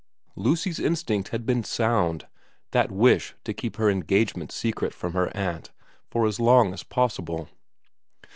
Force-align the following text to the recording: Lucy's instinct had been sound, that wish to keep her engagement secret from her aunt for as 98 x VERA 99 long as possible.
Lucy's 0.35 0.79
instinct 0.79 1.29
had 1.29 1.45
been 1.45 1.63
sound, 1.63 2.25
that 2.71 2.91
wish 2.91 3.35
to 3.43 3.53
keep 3.53 3.75
her 3.75 3.87
engagement 3.87 4.51
secret 4.51 4.95
from 4.95 5.13
her 5.13 5.27
aunt 5.37 5.69
for 6.09 6.25
as 6.25 6.39
98 6.39 6.39
x 6.39 6.39
VERA 6.39 6.45
99 6.47 6.47
long 6.65 6.73
as 6.73 6.83
possible. 6.85 7.49